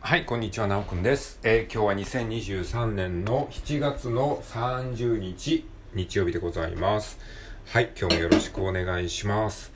[0.00, 1.38] はい、こんにちは、なおくんです。
[1.42, 7.18] えー今日は2023年の7月の30日、日曜日でございます。
[7.66, 9.70] はい、今日もよろしくお願いします。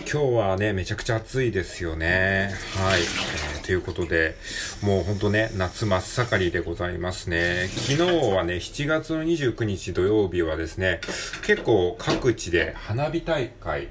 [0.00, 2.50] 今日はね、めちゃくちゃ暑いですよね。
[2.76, 4.36] はい、えーということで、
[4.82, 7.68] もうほんとね、夏真っ盛りでございますね。
[7.68, 11.00] 昨日はね、7月の29日土曜日はですね、
[11.44, 13.88] 結構各地で花火大会、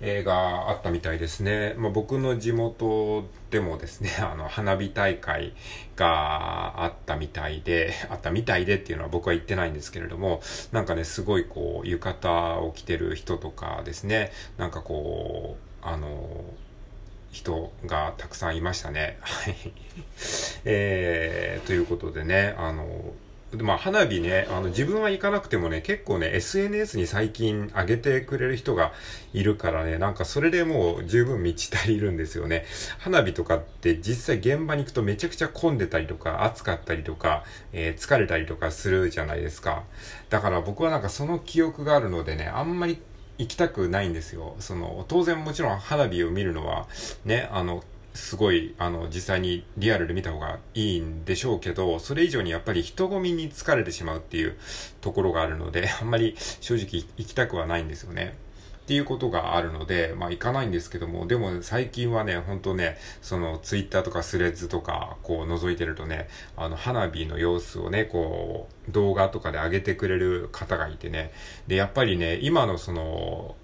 [0.00, 1.74] えーがあったみたいですね。
[1.78, 5.54] まあ、僕の地元でもですね、 あの、花火大会
[5.96, 16.44] があったみたいで、 あったみたいでっていうのは僕は言ってないんですけれども、なんかね、すごいこう、浴衣を着てる人とかですね、なんかこう、あの、
[17.32, 19.18] 人がたくさんいましたね。
[19.20, 19.56] はい。
[20.64, 23.12] えー、ということでね、あの、
[23.52, 28.92] でまあ、花火ね、あの、自分は行かなくてもね、結構ね、SNS に最近上げてくれる人が
[29.32, 32.64] いるからね、なんかそれでもう十分満ち足りるんですよね。
[32.98, 39.84] 花火とかって実際現場に行くとめちゃくちゃ混んでたりとか、暑かったりとか、えー疲れたりとかするじゃないですか。
[40.28, 42.98] だから僕はなんかその記憶があるのでね、あんまり
[43.38, 44.56] 行きたくないんですよ。
[44.58, 46.88] その、当然もちろん花火を見るのは、
[47.24, 47.84] ね、あの、
[48.16, 54.56] すごい、あの、実際にリアルで見た方がいいんでしょうけど、それ以上にやっぱり人混みに疲れてしまうっていう
[55.00, 58.34] ところがあるので、 あんまり正直行きたくはないんですよね。
[58.84, 71.32] っていうことがあるので、まあ行かないんですけども、でも最近はね、ほんとね、そのツイッターとかスレッズとか、こう覗いてるとね、あの花火の様子をね、こう動画とかで上げてくれる方がいてね、
[71.66, 73.56] で、やっぱりね、今のその、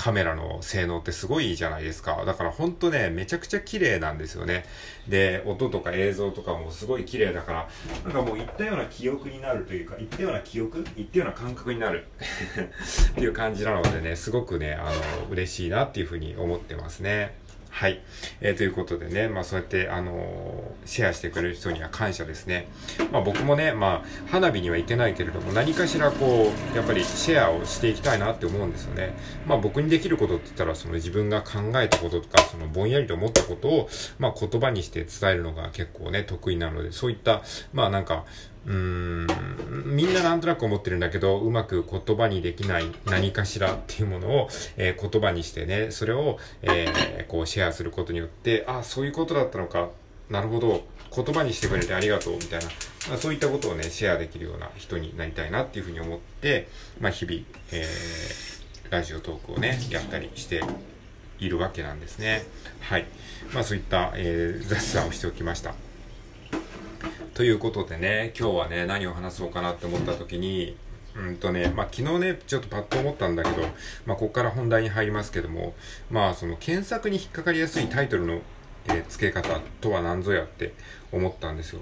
[0.00, 2.24] カメラの性能ってすごいじゃないですか。
[2.24, 4.64] だからほんとね、めちゃくちゃ綺麗なんですよね。
[5.06, 7.68] で、音とか映像とかもすごい綺麗だから、
[8.04, 14.92] なんかもう言ったような記憶になるというか、言ったような記憶言ったような感覚になる っていう感じなのでね、すごくね、あの、
[15.28, 17.34] 嬉しいなっていうふうに思ってますね。
[17.70, 18.00] はい。
[18.40, 22.68] えーということでね、まあそうやって、あのーシェアしてくれる人には感謝ですね。
[23.12, 29.14] まあ僕もね、まあ花火には行けないけれども、何かしらこう、やっぱりシェアをしていきたいなって思うんですよね。
[29.46, 33.88] まあ僕にできることって言ったら、その自分が考えたこととか、そのぼんやりと思ったことを、
[34.18, 37.42] まあ言葉にして伝えるのが結構ね、得意なので、そういった、
[37.72, 38.24] まあなんか、
[38.66, 39.26] うーん、
[39.96, 49.88] みんななんとなく思ってるんだけど、うまく言葉にできない何かしらっていうものを、えー言葉にしてね、それを、えーこうシェアすることによって、あ、そういうことだったのか、
[50.28, 50.84] なるほど、
[51.14, 52.66] 言葉にしてくれてありがとう、みたいな、
[53.10, 56.68] ま、そういったことをね、シェアできるような人になりたいなっていうふうに思って、
[57.00, 57.40] まあ日々、
[57.72, 58.50] えー
[58.90, 60.60] ラジオトークをね、やったりして
[61.38, 62.44] いるわけなんですね。
[62.80, 63.06] はい。
[63.54, 65.74] まあそういった、えー雑談をしておきました。
[67.34, 70.76] ということでね、今日はね、何を話そうかなって思った時に、
[71.16, 73.62] うんとね、まあ昨日ね、ちょっとパッと思ったんだけど、
[74.06, 75.74] まあここから本題に入りますけども、
[76.10, 78.40] まあその検索に引っかかりやすいタイトルの、
[78.88, 80.72] えー付け方とは何ぞやって
[81.12, 81.80] 思ったんですよ。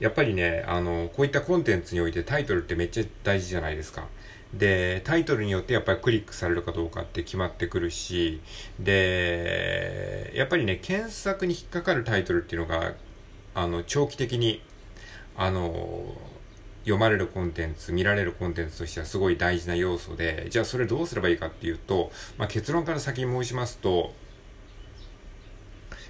[0.00, 4.06] やっぱりね、あの、こういったコンテンツにおいてタイトルってめっちゃ大事じゃないですか。
[4.52, 8.40] で、タイトルによってやっぱりクリックされるかどうかって決まってくるし、
[8.78, 12.94] で、やっぱりね、検索に引っかかるタイトルっていうのが、
[13.54, 14.62] あの、長期的に、
[15.36, 16.14] あの、
[16.84, 24.12] 読まれるコンテンツ、見られるコンテンツとしてはすごい大事な要素で、じゃあそれどうすればいいかっていうと、まあ、結論から先に申しますと、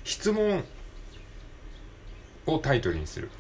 [0.03, 0.65] 質問
[2.47, 3.31] をタイトルにする。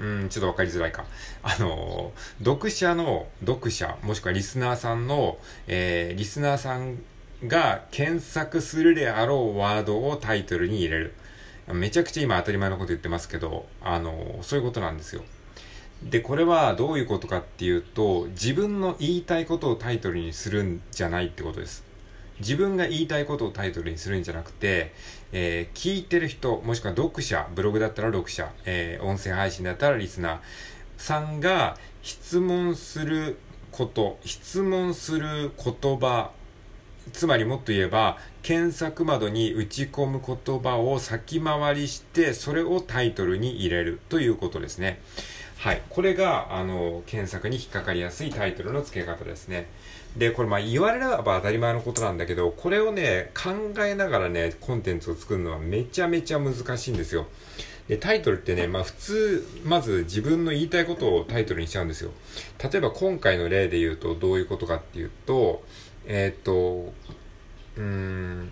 [0.00, 1.04] うん、ちょっとわかりづらいか。
[1.42, 6.98] あの、読者の、読者、もしくはリスナーさんの、えー、リスナーさん
[7.46, 11.14] が検索するであろうワードをタイトルに入れる。
[11.74, 15.22] めちゃくちゃ今当たり前のこと言ってますけど、あの、そういうことなんですよ。
[16.02, 21.84] で、これはどういうことかっていうと、自分の言いたいことをタイトルにするんじゃないってことです。
[22.40, 24.92] 自分が言いたいことをタイトルにするんじゃなくて、
[25.32, 30.38] えー聞いてる人、もしくは読者、ブログだったら読者、えー音声配信だったらリスナー
[30.96, 33.38] さんが質問する
[33.72, 36.30] こと、質問する言葉、
[37.12, 45.00] つまりもっと言えば、検索窓に打ち込む言葉を先回りして、それをタイトルに入れるということですね。
[45.58, 45.82] はい。
[45.90, 49.66] これが、あの、検索に引っかかりやすいタイトルの付け方ですね。
[50.16, 53.50] で、これまあ言われれば当たり前のことなんだけど、これをね、考
[53.84, 57.26] えながらね、コンテンツを作るのはめちゃめちゃ難しいんですよ。
[57.88, 62.12] で、タイトルってね、まあ普通、まず自分の言いたいことをタイトルにしちゃうんですよ。
[62.62, 65.64] 例えば今回の例で言うとどういうことかっていうと、
[66.08, 66.92] えーっと、
[67.76, 68.50] うん、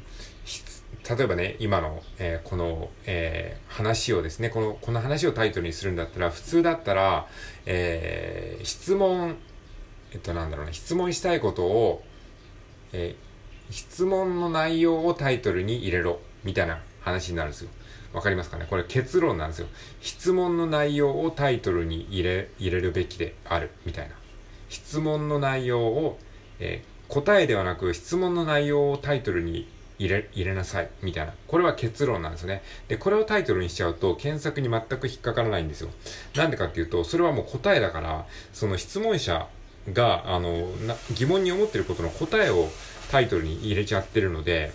[1.08, 7.26] 例えばね、今の、えーこの、えー話をですね、この、この話をタイトルにするんだったら、普通だったら、
[7.64, 9.36] えー質問、
[10.12, 12.04] えっと、なんだろうな、質問したいことを、
[12.92, 13.16] え
[13.70, 17.70] 質問の内容をタイトルに入れろ、みたいな話になるんですよ。
[18.12, 18.66] わかりますかね？
[18.70, 19.66] これ結論なんですよ。
[20.00, 24.14] 質問の内容をタイトルに入れ、入れるべきである、みたいな。
[24.68, 26.18] 質問の内容を、
[26.60, 29.68] えー、答えではなく質問の内容をタイトルに
[29.98, 31.32] 入れ、入れなさい、みたいな。
[31.46, 32.62] これは結論なんですね。
[32.88, 35.90] で、これをタイトルにしちゃうと、検索に全く引っかからないんですよ。
[36.34, 39.46] なんでかっていうと、それはもう答えだから、その質問者
[39.92, 40.68] が、あの、
[41.14, 42.68] 疑問に思ってることの答えを
[43.10, 44.72] タイトルに入れちゃってるので、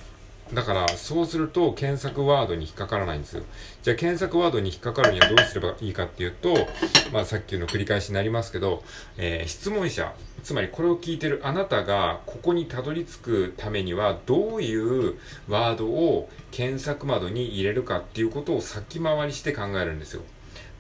[0.54, 3.44] だから、そうすると検索ワードに引っかからないんですよ。
[3.84, 6.68] じゃあ検索ワードに引っかかるにはどうすればいいかっていうと、
[7.14, 8.84] まあさっきの繰り返しになりますけど、
[9.18, 10.14] えー、質問者、
[10.44, 15.16] つまりこれを聞いてるあなたがここにたどり着くためにはどういう
[15.48, 20.22] ワードを検索窓に入れるかっていうことを先回りして考えるんですよ。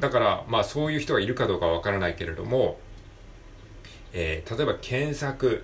[0.01, 2.77] だから、まあそういう人がいるかどうかわからないけれども、
[4.11, 5.63] えー、例えば検索、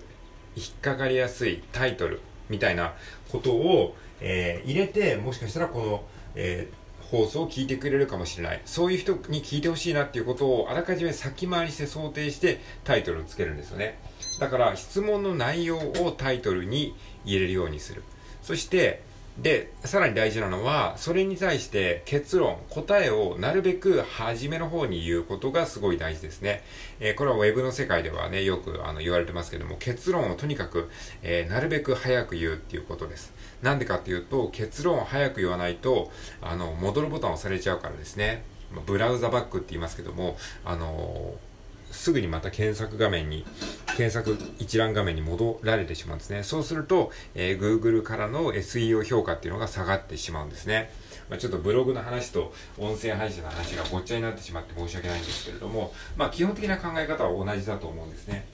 [0.56, 2.94] 引っかかりやすいタイトル、みたいな
[3.32, 6.04] ことを、えー、入れて、もしかしたらこの、
[6.36, 8.62] えー、放送を聞いてくれるかもしれない。
[8.66, 13.98] そういう人に聞いてほしいなっていうことをあらかじめ先回りして想定してタイトルをつけるんですよね。
[14.40, 16.96] だから質問の内容をタイトルに
[17.26, 18.04] 入れるようにする。
[18.42, 19.04] そして、
[19.38, 26.64] で、さらに大事なのは、それに対して結論、答えをなるべく初めの方に言うことがすごい大事ですね。
[27.00, 30.90] えー、これは Web の世界ではね、よくあの言われてますけども、結論をとにかく、
[31.22, 33.32] えー、なるべく早く言うっていうことです。
[33.62, 36.12] なんでかっていうと、結論を早く言わないと、
[36.42, 38.44] あの、戻るボタンを押されちゃうからですね。
[38.88, 41.48] ブラウザバックって言いますけども、あのー
[41.92, 43.46] すぐにまた検索画面に、
[43.98, 46.44] 検索一覧画面に戻られてしまうんですね。
[46.44, 50.92] そうすると、えー、Google からの SEO 評価っていうのが下がってしまうんですね。
[51.32, 58.46] まあ、ちょっとブログの話と音声配信の話がごっちゃになってしまって申し訳ないんですけれども、まあ、基本的な考え方は同じだと思うんですね。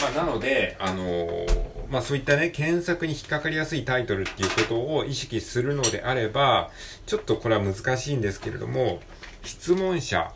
[0.00, 1.46] まあ、なので、あのー、
[1.90, 6.70] まあ、そういったね、検索に引っかかりやすいタイトルっていうことを意識するのであれば、
[7.06, 9.00] ちょっとこれは難しいんですけれども、
[9.42, 10.32] 質問者、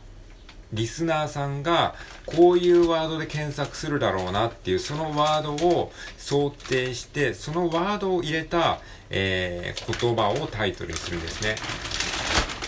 [0.72, 1.94] リスナーさんが
[2.26, 8.80] こういうワードで検索するだろうなっていうそのワードを想定してそのワードを入れた、
[9.10, 11.56] えー、言葉をタイトルにするんですね。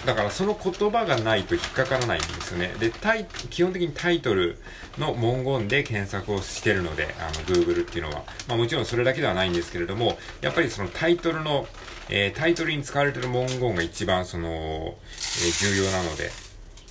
[0.06, 2.72] だからその言葉がないと引っかからないんですよね。
[2.78, 4.56] で、タイ、基本的にタイトル
[4.98, 8.24] の文言で検索をしてるので、あの、Google っていうのは。
[8.48, 11.66] まあもちろんそれだけではないんですけれども、やっぱりそのタイトルの、
[12.08, 16.30] えー、タイトルに使われてる文言が一番その、えー、重要なので、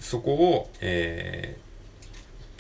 [0.01, 1.69] そこを、えー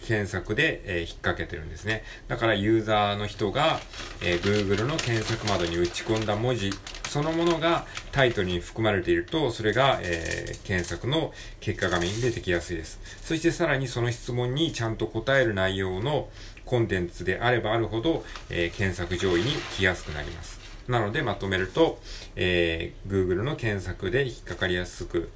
[0.09, 2.03] 検索で、えー、引っ掛けてるんですね。
[2.27, 3.79] だからユーザーの人が、
[4.23, 6.71] えー、Google の検索窓に打ち込んだ文字
[7.07, 12.99] そのものがタイトルに含まれていると、それが、えー、検索の結果画面に出てきやすいです。
[13.23, 16.29] そしてさらにその質問にちゃんと答える内容の
[16.65, 20.59] コンテンツであればあるほど、え検索上位に来やすくなります。
[20.87, 21.99] なのでまとめると、
[22.35, 25.29] え Google の検索で引っかかりやすく、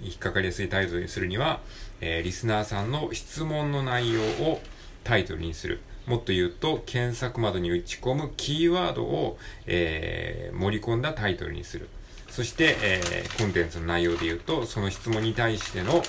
[0.00, 1.60] 引っかかりやすいタイトルにするには、
[2.00, 4.60] えー、リスナーさんの質問の内容を
[5.04, 5.80] タイトルにする。
[6.06, 11.88] もっと言うと、検索窓に打ち込むキーワードを、えー、盛り込んだタイトルにする。
[12.36, 16.02] そして、えー、コンテンツの内容で言うと、その質問に対しての、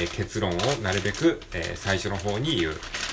[0.00, 2.72] えー、結論をなるべく、えー、最初の方に言う。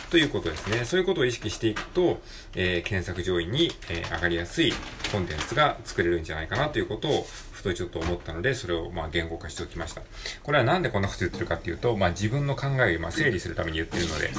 [0.10, 0.86] ということですね。
[0.86, 2.22] そういうことを意識していくと、
[2.54, 4.74] え検索上位に、え上がりやすい
[5.12, 10.02] コンテンツが作れるんじゃないかなということをふとちょっと思ったので、それをまあ言語化しておきました。
[10.44, 14.32] これはなんでこんなこと言ってるかっていうと、まあ自分の考えをま整理するために言ってるので、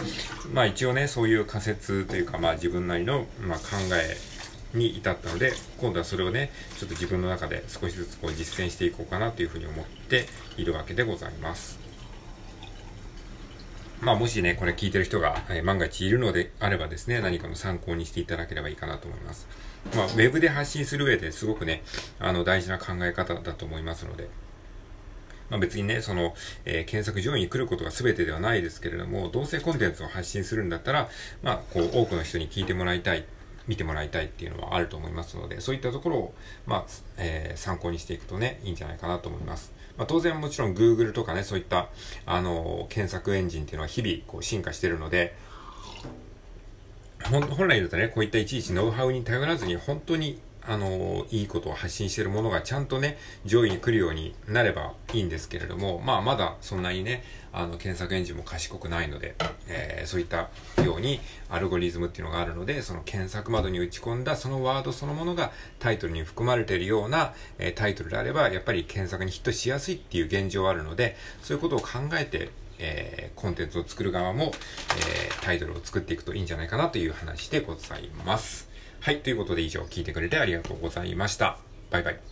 [0.53, 3.63] まあ一応ね、そういう仮説というか、まあ自分なりのま考
[3.95, 4.32] え
[4.75, 10.27] に至ったので、今度はそれをね、ちょっと自分の中で少しずつこう実践していこうかなというふうに思って
[10.57, 11.79] いるわけでございます。
[14.01, 19.47] まあもしね、これ聞いてる人が、え、万が一いるのであればですね、何かの参考にしていただければいいかなと思います。
[19.95, 21.83] まあ、ウェブで発信する上ですごくね、
[22.19, 24.29] あの、大事な考え方だと思いますので、
[25.51, 31.09] まあ、別にね、その、えー、検索上位に来ることが全てではないですけれども、どうせコンテンツを発信するんだったら、
[31.43, 33.25] まあ、こう、多くの人に聞いてもらいたい、
[33.67, 36.35] 見てもらいたいっていうのはあると思いますので、そういったところを、
[36.67, 36.85] まあ、
[37.17, 39.73] えー、参考にしていくとね、いいんじゃないかなと思います。
[39.97, 41.89] まあ、当然もちろん Google とかね、そういった、
[42.27, 45.35] あの、検索エンジンっていうのは日々、こう、進化してるので、
[47.25, 59.35] 本来だとね、こういったいちいちノウハウに頼らずに、本当に、あの、いいことを発信してるものがちゃんとね、上位に来るようになればいいんですけれども、まあ、まだそんなにね、あの、検索エンジンも賢くないので、
[59.69, 60.49] えー、そういった
[60.83, 74.53] ようにアルゴリズムっていうのがあるので、その検索窓に打ち込んだそのワードそのものがタイトルに含まれているような、えー、タイトルであれば、やっぱり検索にヒットしやすいっていう現状はあるので、そういうことを考えて、えー、コンテンツを作る側も、
[75.09, 78.72] え、タイトルを作っていくといいんじゃないかなという話でございます。
[79.03, 79.21] はい。
[79.21, 81.59] ということで以上聞いてくれてありがとうございました。
[81.91, 82.32] バイバイ。